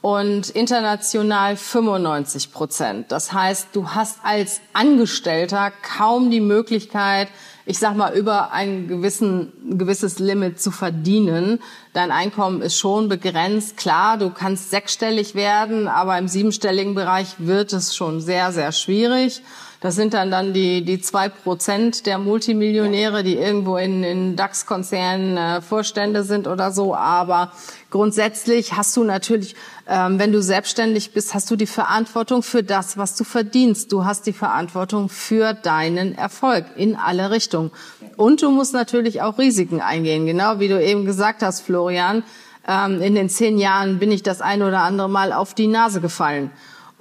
[0.00, 3.12] und international 95 Prozent.
[3.12, 7.28] Das heißt, du hast als Angestellter kaum die Möglichkeit,
[7.66, 11.60] ich sag mal, über ein gewissen, gewisses Limit zu verdienen.
[11.92, 13.76] Dein Einkommen ist schon begrenzt.
[13.76, 19.40] Klar, du kannst sechsstellig werden, aber im siebenstelligen Bereich wird es schon sehr, sehr schwierig.
[19.82, 25.36] Das sind dann dann die, die zwei Prozent der Multimillionäre, die irgendwo in, in DAX-Konzernen
[25.36, 26.94] äh, Vorstände sind oder so.
[26.94, 27.50] Aber
[27.90, 29.56] grundsätzlich hast du natürlich,
[29.88, 33.90] ähm, wenn du selbstständig bist, hast du die Verantwortung für das, was du verdienst.
[33.90, 37.72] Du hast die Verantwortung für deinen Erfolg in alle Richtungen.
[38.16, 40.26] Und du musst natürlich auch Risiken eingehen.
[40.26, 42.22] Genau wie du eben gesagt hast, Florian.
[42.68, 46.00] Ähm, in den zehn Jahren bin ich das ein oder andere Mal auf die Nase
[46.00, 46.52] gefallen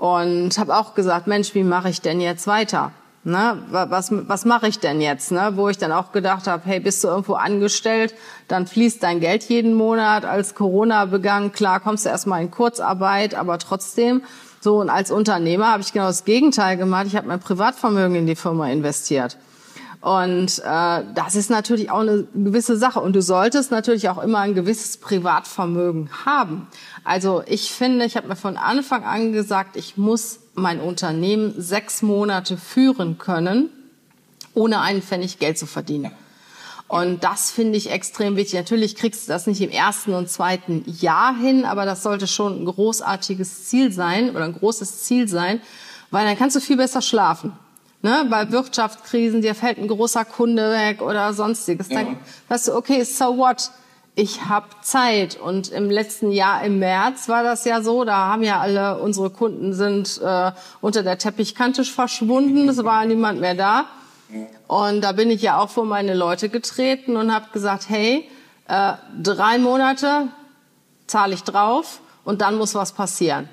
[0.02, 2.92] und habe auch gesagt, Mensch, wie mache ich denn jetzt weiter?
[3.24, 5.32] Ne, was was mache ich denn jetzt?
[5.32, 5.52] Ne?
[5.54, 8.16] Wo ich dann auch gedacht habe, hey, bist du irgendwo angestellt,
[8.48, 10.26] dann fließt dein Geld jeden Monat.
[10.26, 14.24] Als Corona begann, klar, kommst du erstmal in Kurzarbeit, aber trotzdem.
[14.60, 17.06] So, und als Unternehmer habe ich genau das Gegenteil gemacht.
[17.06, 19.38] Ich habe mein Privatvermögen in die Firma investiert.
[20.02, 23.00] Und äh, das ist natürlich auch eine gewisse Sache.
[23.00, 26.68] Und du solltest natürlich auch immer ein gewisses Privatvermögen haben.
[27.04, 32.02] Also ich finde, ich habe mir von Anfang an gesagt, ich muss mein Unternehmen sechs
[32.02, 33.70] Monate führen können,
[34.56, 36.12] ohne einen Pfennig Geld zu verdienen.
[36.88, 38.56] Und das finde ich extrem wichtig.
[38.56, 42.64] Natürlich kriegst du das nicht im ersten und zweiten Jahr hin, aber das sollte schon
[42.64, 45.62] ein großartiges Ziel sein oder ein großes Ziel sein,
[46.10, 47.54] weil dann kannst du viel besser schlafen
[48.02, 51.90] ne, bei Wirtschaftskrisen, dir fällt ein großer Kunde weg oder sonstiges.
[51.90, 52.04] Ja.
[52.04, 53.72] Dann weißt du, okay, so what?
[54.14, 55.40] Ich habe Zeit.
[55.40, 59.30] Und im letzten Jahr im März war das ja so, da haben ja alle unsere
[59.30, 63.86] Kunden sind äh, unter der Teppichkante verschwunden, es war niemand mehr da.
[64.68, 68.30] Und da bin ich ja auch vor meine Leute getreten und habe gesagt, hey,
[68.68, 70.30] äh, drei Monate
[71.08, 73.50] zahle ich drauf und dann muss was passieren.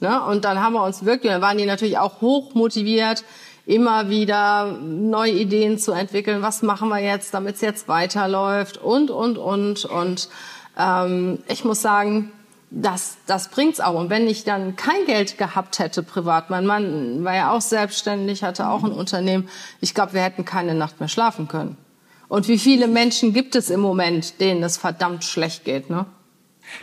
[0.00, 0.22] Ne?
[0.22, 3.24] Und dann haben wir uns wirklich, dann waren die natürlich auch hoch motiviert,
[3.68, 6.40] immer wieder neue Ideen zu entwickeln.
[6.40, 9.84] Was machen wir jetzt, damit es jetzt weiterläuft und, und, und.
[9.84, 10.30] Und
[10.78, 12.32] ähm, ich muss sagen,
[12.70, 14.00] das, das bringt's auch.
[14.00, 18.42] Und wenn ich dann kein Geld gehabt hätte privat, mein Mann war ja auch selbstständig,
[18.42, 19.50] hatte auch ein Unternehmen,
[19.82, 21.76] ich glaube, wir hätten keine Nacht mehr schlafen können.
[22.28, 26.06] Und wie viele Menschen gibt es im Moment, denen es verdammt schlecht geht, ne?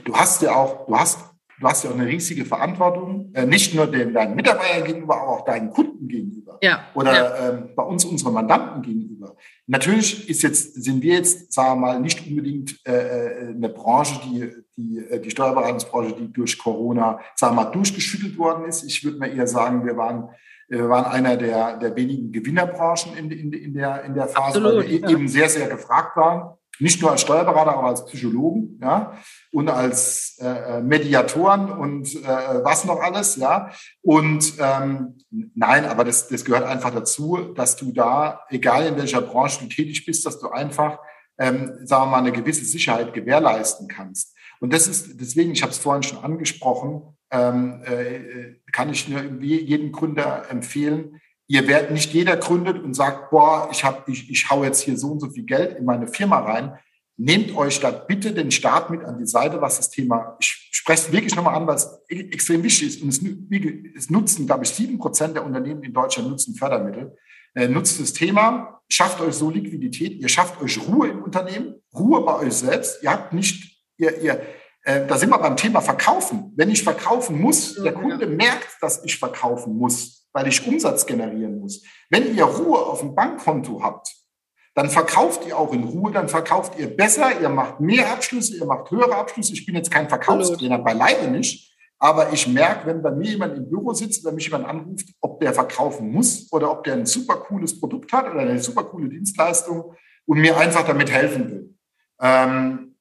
[0.03, 1.19] Du hast ja auch, du hast,
[1.59, 5.29] du hast ja auch eine riesige Verantwortung, äh, nicht nur den, deinen Mitarbeitern gegenüber, aber
[5.29, 6.57] auch deinen Kunden gegenüber.
[6.61, 6.85] Ja.
[6.93, 7.49] Oder ja.
[7.49, 9.35] Ähm, bei uns unseren Mandanten gegenüber.
[9.67, 14.19] Natürlich ist jetzt, sind wir jetzt, sagen wir mal, nicht unbedingt äh, äh eine Branche,
[14.25, 18.83] die, die, äh, die Steuerberatungsbranche, die durch Corona, sagen wir mal, durchgeschüttelt worden ist.
[18.83, 20.29] Ich würde mal eher sagen, wir waren
[20.67, 24.77] wir waren einer der, der wenigen Gewinnerbranchen in, in, in, der, in der Phase, Absolut,
[24.77, 25.09] weil wir ja.
[25.09, 26.57] eben sehr, sehr gefragt waren.
[26.79, 29.17] Nicht nur als Steuerberater, aber als Psychologen, ja,
[29.51, 33.71] und als äh, Mediatoren und äh, was noch alles, ja.
[34.01, 35.17] Und ähm,
[35.55, 39.69] nein, aber das, das gehört einfach dazu, dass du da, egal in welcher Branche du
[39.69, 40.99] tätig bist, dass du einfach,
[41.38, 44.35] ähm, sagen wir mal, eine gewisse Sicherheit gewährleisten kannst.
[44.59, 49.21] Und das ist deswegen, ich habe es vorhin schon angesprochen, ähm, äh, kann ich nur
[49.41, 51.21] jedem Gründer empfehlen.
[51.47, 54.97] Ihr werdet nicht jeder gründet und sagt, boah, ich habe, ich, ich hau jetzt hier
[54.97, 56.77] so und so viel Geld in meine Firma rein.
[57.17, 61.08] Nehmt euch da bitte den Staat mit an die Seite, was das Thema, ich spreche
[61.08, 63.01] es wirklich nochmal an, weil es e-, extrem wichtig ist.
[63.01, 63.21] Und es,
[63.95, 67.15] es nutzen, glaube ich, sieben Prozent der Unternehmen in Deutschland nutzen Fördermittel.
[67.53, 72.21] Äh, nutzt das Thema, schafft euch so Liquidität, ihr schafft euch Ruhe im Unternehmen, Ruhe
[72.25, 73.01] bei euch selbst.
[73.01, 74.41] Ihr habt nicht, ihr, ihr,
[74.84, 76.51] äh, da sind wir beim Thema Verkaufen.
[76.58, 81.61] Wenn ich verkaufen muss, der Kunde merkt, dass ich verkaufen muss, weil ich Umsatz generieren
[81.61, 81.81] muss.
[82.09, 84.13] Wenn ihr Ruhe auf dem Bankkonto habt,
[84.73, 88.65] dann verkauft ihr auch in Ruhe, dann verkauft ihr besser, ihr macht mehr Abschlüsse, ihr
[88.65, 89.53] macht höhere Abschlüsse.
[89.53, 91.73] Ich bin jetzt kein Verkaufstrainer, beileibe nicht.
[91.99, 95.39] Aber ich merke, wenn bei mir jemand im Büro sitzt oder mich jemand anruft, ob
[95.39, 99.07] der verkaufen muss oder ob der ein super cooles Produkt hat oder eine super coole
[99.07, 99.95] Dienstleistung
[100.25, 101.75] und mir einfach damit helfen will.
[102.19, 102.95] Ähm,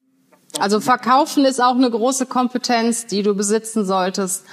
[0.60, 4.44] also verkaufen ist auch eine große Kompetenz, die du besitzen solltest,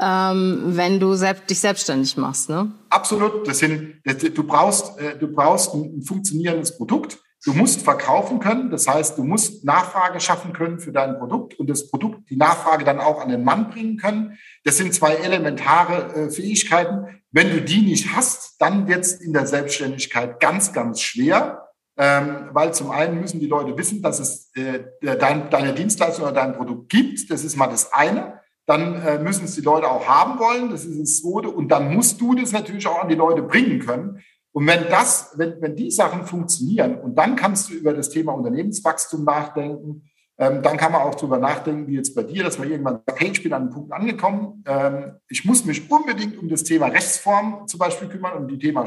[0.00, 2.48] ähm, wenn du selbst, dich selbstständig machst.
[2.48, 2.70] Ne?
[2.88, 3.46] Absolut.
[3.46, 7.18] Das sind, du brauchst, äh, du brauchst ein funktionierendes Produkt.
[7.44, 8.70] Du musst verkaufen können.
[8.70, 12.84] Das heißt, du musst Nachfrage schaffen können für dein Produkt und das Produkt, die Nachfrage
[12.84, 14.38] dann auch an den Mann bringen können.
[14.64, 17.22] Das sind zwei elementare äh, Fähigkeiten.
[17.30, 22.48] Wenn du die nicht hast, dann wird es in der Selbstständigkeit ganz, ganz schwer ähm,
[22.52, 26.54] weil zum einen müssen die Leute wissen, dass es äh, dein, deine Dienstleistung oder dein
[26.54, 27.30] Produkt gibt.
[27.30, 28.39] Das ist mal das eine.
[28.70, 30.70] Dann äh, müssen es die Leute auch haben wollen.
[30.70, 31.48] Das ist das zweite.
[31.48, 34.22] Und dann musst du das natürlich auch an die Leute bringen können.
[34.52, 38.30] Und wenn das, wenn, wenn die Sachen funktionieren und dann kannst du über das Thema
[38.30, 42.70] Unternehmenswachstum nachdenken, ähm, dann kann man auch darüber nachdenken, wie jetzt bei dir, dass man
[42.70, 46.48] irgendwann sagt, hey, ich bin an einem Punkt angekommen, ähm, ich muss mich unbedingt um
[46.48, 48.84] das Thema Rechtsform zum Beispiel kümmern, um die Thema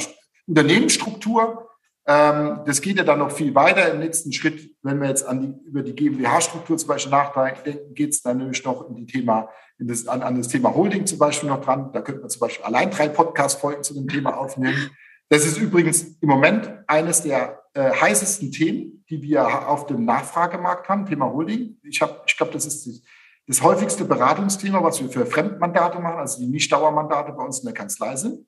[0.48, 1.68] Unternehmensstruktur.
[2.08, 3.92] Ähm, das geht ja dann noch viel weiter.
[3.92, 8.22] Im nächsten Schritt, wenn wir jetzt die, über die GmbH-Struktur zum Beispiel nachdenken, geht es
[8.22, 9.50] dann nämlich noch in die Thema,
[9.88, 11.92] das, an, an das Thema Holding zum Beispiel noch dran.
[11.94, 14.92] Da könnte man zum Beispiel allein drei Podcast-Folgen zu dem Thema aufnehmen.
[15.30, 20.90] Das ist übrigens im Moment eines der äh, heißesten Themen, die wir auf dem Nachfragemarkt
[20.90, 21.78] haben, Thema Holding.
[21.84, 23.02] Ich, ich glaube, das ist das,
[23.48, 27.74] das häufigste Beratungsthema, was wir für Fremdmandate machen, also die Nicht-Dauermandate bei uns in der
[27.74, 28.46] Kanzlei sind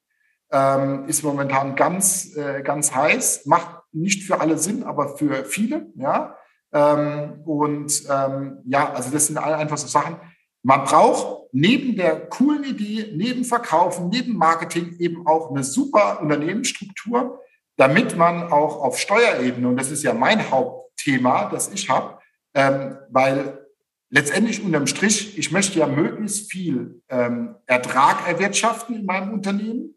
[0.52, 5.88] ähm, ist momentan ganz, äh, ganz heiß, macht nicht für alle Sinn, aber für viele,
[5.96, 6.38] ja.
[6.74, 10.18] Ähm, und ähm, ja, also das sind einfach so Sachen.
[10.66, 17.40] Man braucht neben der coolen Idee, neben Verkaufen, neben Marketing eben auch eine super Unternehmensstruktur,
[17.78, 22.18] damit man auch auf Steuerebene, und das ist ja mein Hauptthema, das ich habe,
[22.56, 23.64] ähm, weil
[24.10, 29.96] letztendlich unterm Strich, ich möchte ja möglichst viel ähm, Ertrag erwirtschaften in meinem Unternehmen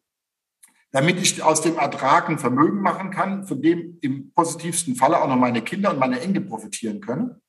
[0.90, 5.28] damit ich aus dem Ertrag ein Vermögen machen kann, von dem im positivsten Falle auch
[5.28, 7.42] noch meine Kinder und meine Enkel profitieren können.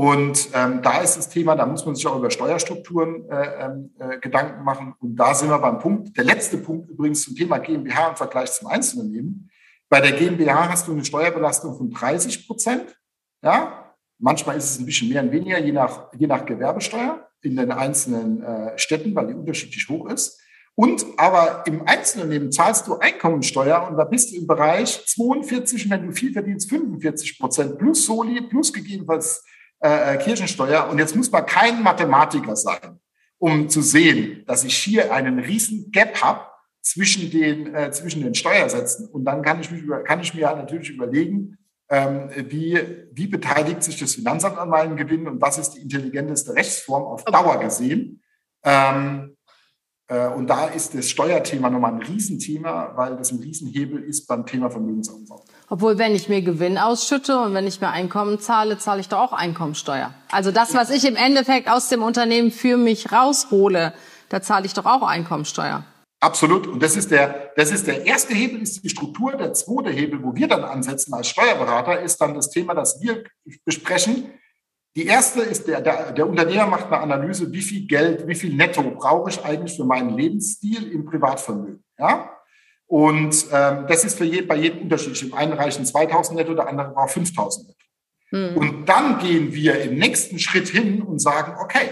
[0.00, 3.90] Und ähm, da ist das Thema, da muss man sich auch über Steuerstrukturen äh, ähm,
[3.98, 4.94] äh, Gedanken machen.
[4.98, 6.16] Und da sind wir beim Punkt.
[6.16, 9.50] Der letzte Punkt übrigens zum Thema GmbH im Vergleich zum Einzelunternehmen.
[9.90, 12.98] Bei der GmbH hast du eine Steuerbelastung von 30 Prozent.
[13.42, 17.56] Ja, manchmal ist es ein bisschen mehr und weniger, je nach, je nach Gewerbesteuer in
[17.56, 20.40] den einzelnen äh, Städten, weil die unterschiedlich hoch ist.
[20.76, 26.06] Und aber im Einzelunternehmen zahlst du Einkommensteuer und da bist du im Bereich 42, wenn
[26.06, 29.44] du viel verdienst, 45 Prozent plus Soli, plus gegebenenfalls
[29.82, 30.88] äh, äh, Kirchensteuer.
[30.90, 33.00] Und jetzt muss man kein Mathematiker sein,
[33.38, 36.42] um zu sehen, dass ich hier einen riesen Gap habe
[36.82, 39.08] zwischen den, äh, zwischen den Steuersätzen.
[39.08, 42.78] Und dann kann ich, mich über, kann ich mir natürlich überlegen, ähm, wie,
[43.12, 47.24] wie beteiligt sich das Finanzamt an meinem Gewinn und was ist die intelligenteste Rechtsform auf
[47.24, 48.22] Dauer gesehen.
[48.62, 49.36] Ähm,
[50.08, 54.44] äh, und da ist das Steuerthema nochmal ein Riesenthema, weil das ein Riesenhebel ist beim
[54.44, 55.44] Thema Vermögensaufbau.
[55.72, 59.20] Obwohl, wenn ich mir Gewinn ausschütte und wenn ich mir Einkommen zahle, zahle ich doch
[59.20, 60.12] auch Einkommensteuer.
[60.32, 63.94] Also das, was ich im Endeffekt aus dem Unternehmen für mich raushole,
[64.30, 65.84] da zahle ich doch auch Einkommensteuer.
[66.18, 66.66] Absolut.
[66.66, 69.36] Und das ist der, das ist der erste Hebel, ist die Struktur.
[69.36, 73.22] Der zweite Hebel, wo wir dann ansetzen als Steuerberater, ist dann das Thema, das wir
[73.64, 74.32] besprechen.
[74.96, 78.54] Die erste ist, der, der, der Unternehmer macht eine Analyse, wie viel Geld, wie viel
[78.54, 81.84] Netto brauche ich eigentlich für meinen Lebensstil im Privatvermögen.
[81.96, 82.28] Ja?
[82.90, 85.22] Und ähm, das ist für je, bei jedem unterschiedlich.
[85.22, 87.80] Im einen reichen 2000 Netto, der andere braucht 5000 Netto.
[88.32, 88.56] Mhm.
[88.56, 91.90] Und dann gehen wir im nächsten Schritt hin und sagen, okay,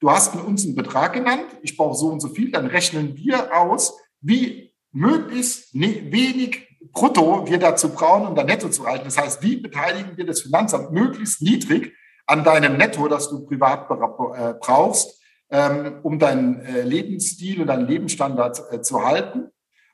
[0.00, 3.54] du hast uns einen Betrag genannt, ich brauche so und so viel, dann rechnen wir
[3.54, 9.04] aus, wie möglichst ne, wenig brutto wir dazu brauchen, um dein Netto zu erreichen.
[9.04, 11.92] Das heißt, wie beteiligen wir das Finanzamt möglichst niedrig
[12.24, 17.86] an deinem Netto, das du privat äh, brauchst, ähm, um deinen äh, Lebensstil und deinen
[17.86, 19.50] Lebensstandard äh, zu halten.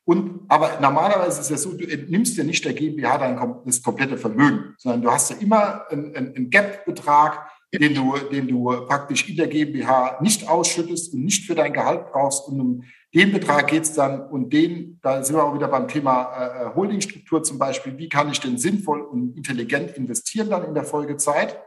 [0.06, 3.82] Und, aber normalerweise ist es ja so, du entnimmst ja nicht der GmbH dein das
[3.82, 9.28] komplette Vermögen, sondern du hast ja immer einen, einen Gap-Betrag, den du, den du praktisch
[9.28, 12.48] in der GmbH nicht ausschüttest und nicht für dein Gehalt brauchst.
[12.48, 15.88] Und um den Betrag geht es dann und den, da sind wir auch wieder beim
[15.88, 20.74] Thema äh, Holdingstruktur zum Beispiel, wie kann ich denn sinnvoll und intelligent investieren dann in
[20.74, 21.58] der Folgezeit.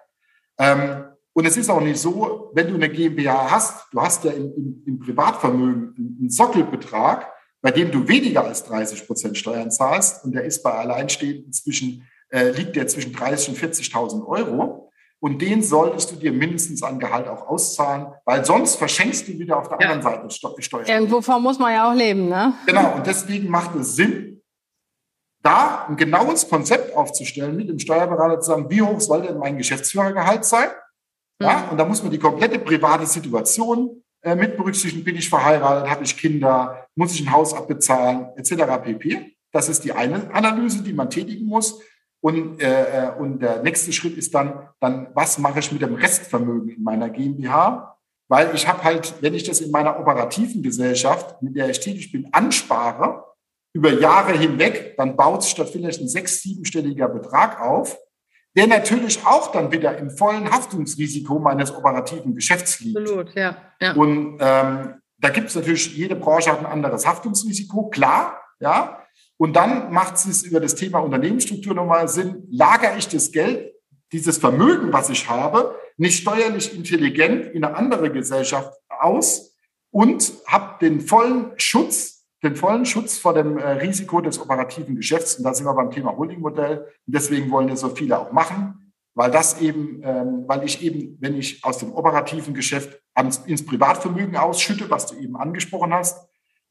[0.60, 4.32] Ähm, und es ist auch nicht so, wenn du eine GmbH hast, du hast ja
[4.32, 10.24] im, im, im Privatvermögen einen Sockelbetrag, bei dem du weniger als 30 Prozent Steuern zahlst
[10.24, 14.92] und der ist bei Alleinstehenden zwischen, äh, liegt der zwischen 30 und 40.000 Euro.
[15.20, 19.58] Und den solltest du dir mindestens an Gehalt auch auszahlen, weil sonst verschenkst du wieder
[19.58, 19.90] auf der ja.
[19.90, 20.86] anderen Seite die Steuern.
[20.86, 22.54] Irgendwovon muss man ja auch leben, ne?
[22.68, 22.94] Genau.
[22.96, 24.44] Und deswegen macht es Sinn,
[25.42, 28.70] da ein genaues Konzept aufzustellen mit dem Steuerberater zusammen.
[28.70, 30.70] Wie hoch soll denn mein Geschäftsführergehalt sein?
[31.42, 31.70] Ja, mhm.
[31.70, 35.04] und da muss man die komplette private Situation äh, mit berücksichtigen.
[35.04, 35.90] Bin ich verheiratet?
[35.90, 36.88] Habe ich Kinder?
[36.96, 38.28] Muss ich ein Haus abbezahlen?
[38.36, 38.56] Etc.
[38.84, 39.36] pp.
[39.52, 41.82] Das ist die eine Analyse, die man tätigen muss.
[42.20, 45.96] Und, äh, äh, und der nächste Schritt ist dann, dann, was mache ich mit dem
[45.96, 47.98] Restvermögen in meiner GmbH?
[48.28, 52.12] Weil ich habe halt, wenn ich das in meiner operativen Gesellschaft, mit der ich tätig
[52.12, 53.24] bin, anspare,
[53.74, 57.98] über Jahre hinweg, dann baut sich da vielleicht ein sechs-, siebenstelliger Betrag auf,
[58.58, 62.98] der natürlich auch dann wieder im vollen Haftungsrisiko meines operativen Geschäfts liegt.
[62.98, 63.56] Absolut, ja.
[63.80, 63.94] ja.
[63.94, 69.04] Und ähm, da gibt es natürlich, jede Branche hat ein anderes Haftungsrisiko, klar, ja.
[69.38, 73.72] Und dann macht es über das Thema Unternehmensstruktur nochmal Sinn, lagere ich das Geld,
[74.12, 79.56] dieses Vermögen, was ich habe, nicht steuerlich intelligent in eine andere Gesellschaft aus
[79.92, 85.36] und habe den vollen Schutz, den vollen Schutz vor dem äh, Risiko des operativen Geschäfts.
[85.36, 86.80] Und da sind wir beim Thema Holdingmodell.
[86.80, 91.18] Und deswegen wollen ja so viele auch machen, weil das eben, ähm, weil ich eben,
[91.20, 93.02] wenn ich aus dem operativen Geschäft
[93.48, 96.28] ins Privatvermögen ausschütte, was du eben angesprochen hast,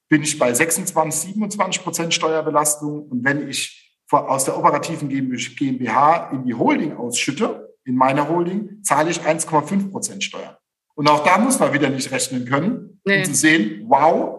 [0.09, 3.09] bin ich bei 26, 27 Prozent Steuerbelastung.
[3.09, 9.11] Und wenn ich aus der operativen GmbH in die Holding ausschütte, in meiner Holding, zahle
[9.11, 10.57] ich 1,5 Prozent Steuern.
[10.95, 13.19] Und auch da muss man wieder nicht rechnen können, nee.
[13.19, 14.36] um zu sehen, wow,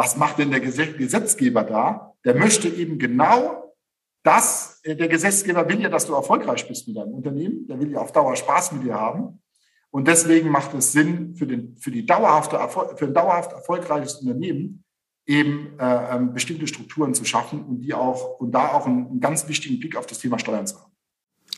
[0.00, 2.14] was macht denn der Gesetzgeber da?
[2.24, 3.74] Der möchte eben genau
[4.22, 7.92] das, äh, der Gesetzgeber will ja, dass du erfolgreich bist mit deinem Unternehmen, der will
[7.92, 9.42] ja auf Dauer Spaß mit dir haben.
[9.90, 12.58] Und deswegen macht es Sinn für, den, für, die dauerhafte,
[12.96, 14.84] für ein dauerhaft erfolgreiches Unternehmen,
[15.26, 19.20] eben äh, ähm, bestimmte Strukturen zu schaffen und die auch und da auch einen, einen
[19.20, 20.92] ganz wichtigen Blick auf das Thema Steuern zu haben.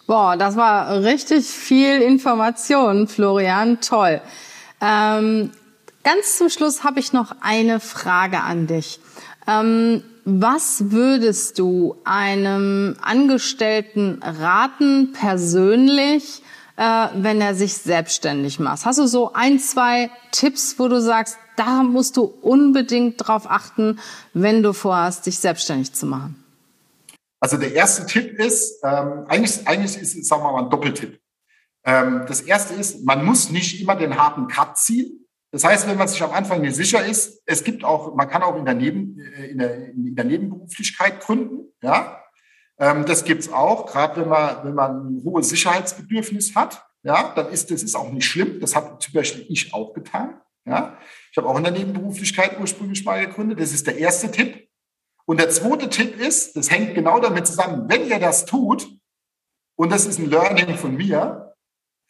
[0.09, 3.81] Boah, das war richtig viel Information, Florian.
[3.81, 4.21] Toll.
[4.81, 5.53] Ähm,
[6.05, 9.01] ganz zum Schluss habe ich noch eine Frage an dich.
[9.47, 16.43] Ähm, was würdest du einem Angestellten raten, persönlich,
[16.77, 18.85] äh, wenn er sich selbstständig macht?
[18.85, 23.99] Hast du so ein, zwei Tipps, wo du sagst, da musst du unbedingt drauf achten,
[24.33, 26.43] wenn du vorhast, dich selbstständig zu machen?
[27.41, 31.21] Also der erste Tipp ist, ähm, eigentlich, eigentlich ist es, sagen wir mal, ein Doppeltipp.
[31.85, 35.22] Ähm, das erste ist, man muss nicht immer den harten Cut ziehen.
[35.53, 38.43] Das heißt, wenn man sich am Anfang nicht sicher ist, es gibt auch, man kann
[38.43, 42.19] auch in der, Neben, äh, in der, in der Nebenberuflichkeit gründen, ja.
[42.79, 47.49] Ähm, das gibt's auch, gerade wenn man, wenn man ein hohes Sicherheitsbedürfnis hat, ja, dann
[47.49, 48.61] ist das ist auch nicht schlimm.
[48.61, 50.41] Das habe zum Beispiel ich auch getan.
[50.65, 50.97] Ja?
[51.31, 53.61] Ich habe auch in der Nebenberuflichkeit ursprünglich mal gegründet.
[53.61, 54.69] Das ist der erste Tipp.
[55.25, 58.89] Und der zweite Tipp ist, das hängt genau damit zusammen, wenn ihr das tut,
[59.77, 61.52] und das ist ein Learning von mir,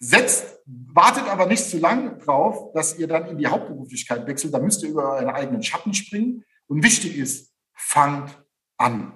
[0.03, 4.53] setzt, wartet aber nicht zu lange drauf, dass ihr dann in die Hauptberuflichkeit wechselt.
[4.53, 8.37] Da müsst ihr über euren eigenen Schatten springen, Und wichtig ist, fangt
[8.79, 9.13] an.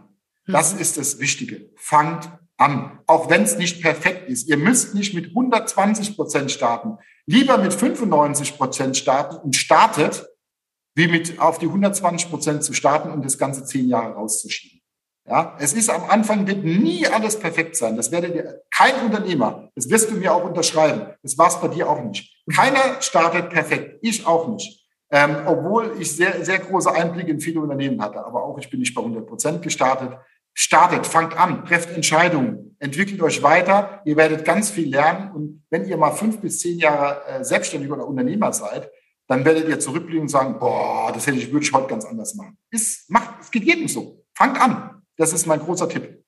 [0.47, 0.81] Das mhm.
[0.81, 1.71] ist das Wichtige.
[1.77, 3.01] Fangt an.
[3.07, 4.49] Auch wenn es nicht perfekt ist.
[4.49, 6.99] Ihr müsst nicht mit 120 Prozent starten.
[7.27, 10.29] Lieber mit 95 Prozent starten und startet,
[10.95, 14.76] wie mit auf die 120 Prozent zu starten und das ganze zehn Jahre rauszuschieben.
[15.29, 17.97] Ja, es ist am Anfang wird nie alles perfekt sein.
[17.97, 21.15] Das werdet ihr, kein Unternehmer, das wirst du mir auch unterschreiben.
[21.23, 22.45] Das war es bei dir auch nicht.
[22.55, 23.99] Keiner startet perfekt.
[24.03, 24.87] Ich auch nicht.
[25.11, 28.25] Ähm, obwohl ich sehr, sehr große Einblicke in viele Unternehmen hatte.
[28.25, 30.17] Aber auch ich bin nicht bei 100 Prozent gestartet.
[30.55, 34.01] Startet, fangt an, trefft Entscheidungen, entwickelt euch weiter.
[34.05, 35.33] Ihr werdet ganz viel lernen.
[35.33, 38.91] Und wenn ihr mal fünf bis zehn Jahre äh, selbstständig oder Unternehmer seid,
[39.29, 42.35] dann werdet ihr zurückblicken und sagen, boah, das hätte ich, würde ich heute ganz anders
[42.37, 42.57] machen.
[42.71, 44.25] Es macht, es geht jedem so.
[44.35, 44.96] Fangt an.
[45.17, 46.23] Das ist mein großer Tipp.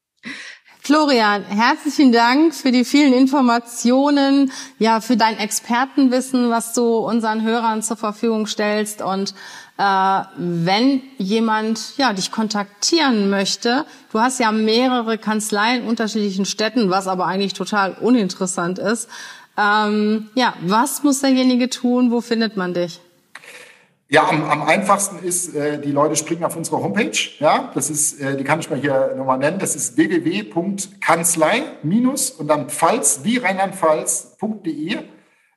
[0.80, 7.82] Florian, herzlichen Dank für die vielen Informationen, ja, für dein Expertenwissen, was du unseren Hörern
[7.82, 9.02] zur Verfügung stellst.
[9.02, 9.34] Und
[9.76, 16.88] äh, wenn jemand ja dich kontaktieren möchte, du hast ja mehrere Kanzleien in unterschiedlichen Städten,
[16.88, 19.10] was aber eigentlich total uninteressant ist.
[19.58, 22.10] Ähm, ja, was muss derjenige tun?
[22.10, 23.00] Wo findet man dich?
[24.10, 27.18] Ja, am, am einfachsten ist, äh, die Leute springen auf unsere Homepage.
[27.40, 29.58] Ja, das ist, äh, die kann ich mal hier nochmal nennen.
[29.58, 31.62] Das ist www.kanzlei-
[32.38, 34.96] und dann Pfalz wie Rheinland-Pfalz.de.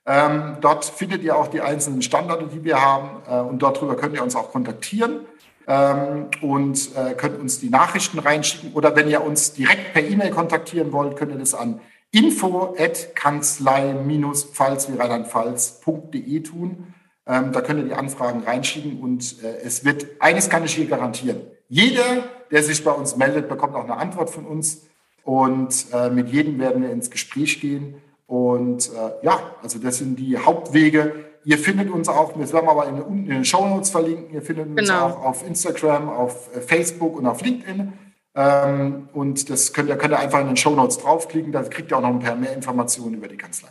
[0.04, 3.22] Ähm, dort findet ihr auch die einzelnen Standorte, die wir haben.
[3.26, 5.20] Äh, und dort drüber könnt ihr uns auch kontaktieren
[5.66, 8.74] ähm, und äh, könnt uns die Nachrichten reinschicken.
[8.74, 11.80] Oder wenn ihr uns direkt per E-Mail kontaktieren wollt, könnt ihr das an
[12.10, 16.92] info at kanzlei-pfalz wie Rheinland-Pfalz.de tun.
[17.26, 20.86] Ähm, da könnt ihr die Anfragen reinschieben und äh, es wird, eines kann ich hier
[20.86, 21.40] garantieren.
[21.68, 24.86] Jeder, der sich bei uns meldet, bekommt auch eine Antwort von uns
[25.22, 27.94] und äh, mit jedem werden wir ins Gespräch gehen.
[28.26, 31.14] Und äh, ja, also das sind die Hauptwege.
[31.44, 34.42] Ihr findet uns auch, das werden wir aber in, in den Show Notes verlinken, ihr
[34.42, 35.06] findet uns genau.
[35.06, 37.92] auch auf Instagram, auf äh, Facebook und auf LinkedIn.
[38.34, 41.90] Ähm, und das könnt ihr, könnt ihr einfach in den Show Notes draufklicken, da kriegt
[41.90, 43.70] ihr auch noch ein paar mehr Informationen über die Kanzlei.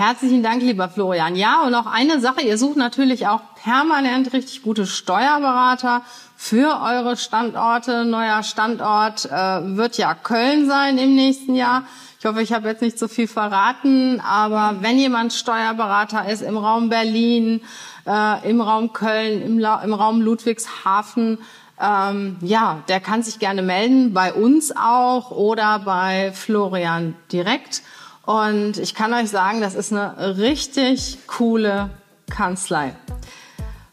[0.00, 1.34] Herzlichen Dank, lieber Florian.
[1.34, 6.02] Ja, und noch eine Sache, ihr sucht natürlich auch permanent richtig gute Steuerberater
[6.36, 8.04] für eure Standorte.
[8.04, 11.82] Neuer Standort äh, wird ja Köln sein im nächsten Jahr.
[12.20, 16.56] Ich hoffe, ich habe jetzt nicht so viel verraten, aber wenn jemand Steuerberater ist im
[16.56, 17.60] Raum Berlin,
[18.06, 21.38] äh, im Raum Köln, im, im Raum Ludwigshafen,
[21.80, 27.82] ähm, ja, der kann sich gerne melden, bei uns auch oder bei Florian direkt.
[28.28, 31.88] Und ich kann euch sagen, das ist eine richtig coole
[32.28, 32.92] Kanzlei.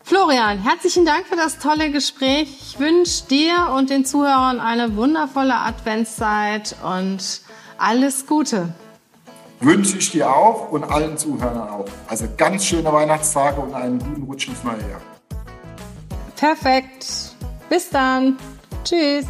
[0.04, 2.50] Florian, herzlichen Dank für das tolle Gespräch.
[2.62, 7.44] Ich wünsche dir und den Zuhörern eine wundervolle Adventszeit und
[7.78, 8.74] alles Gute.
[9.62, 11.86] Wünsche ich dir auch und allen Zuhörern auch.
[12.10, 15.02] Also ganz schöne Weihnachtstage und einen guten Rutsch ins neue Jahr.
[16.36, 17.32] Perfekt.
[17.70, 18.36] Bis dann.
[18.84, 19.28] Tschüss.